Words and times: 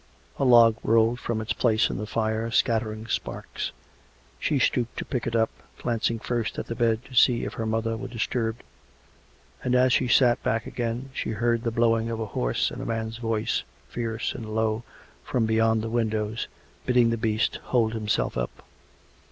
A 0.39 0.43
log 0.43 0.77
rolled 0.83 1.19
from 1.19 1.41
its 1.41 1.53
place 1.53 1.91
in 1.91 1.99
the 1.99 2.07
fire, 2.07 2.49
scattering 2.49 3.05
sparks. 3.05 3.71
She 4.39 4.57
stooped 4.57 4.97
to 4.97 5.05
put 5.05 5.27
it 5.27 5.33
back, 5.33 5.49
glancing 5.77 6.17
first 6.17 6.57
at 6.57 6.65
the 6.65 6.73
bed 6.73 7.05
to 7.05 7.13
see 7.13 7.43
if 7.43 7.53
her 7.53 7.67
mother 7.67 7.95
were 7.95 8.07
disturbed; 8.07 8.63
and, 9.63 9.75
as 9.75 9.93
she 9.93 10.07
sat 10.07 10.41
back 10.41 10.65
again, 10.65 11.11
she 11.13 11.29
heard 11.29 11.61
the 11.61 11.69
blowing 11.69 12.09
of 12.09 12.19
a 12.19 12.25
horse 12.25 12.71
and 12.71 12.81
a 12.81 12.85
man's 12.87 13.17
voice, 13.17 13.61
fierce 13.89 14.33
and 14.33 14.49
low, 14.55 14.81
from 15.23 15.45
beyond 15.45 15.83
the 15.83 15.87
windows, 15.91 16.47
bidding 16.87 17.11
the 17.11 17.15
beast 17.15 17.57
hold 17.65 17.93
himself 17.93 18.35
up. 18.35 18.63